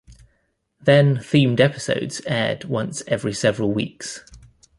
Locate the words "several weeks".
3.33-4.23